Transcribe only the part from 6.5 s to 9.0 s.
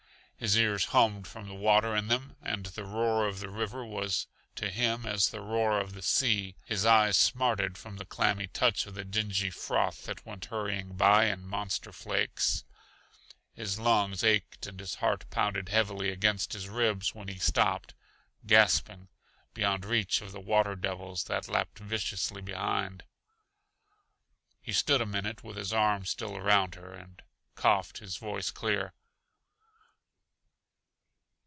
his eyes smarted from the clammy touch of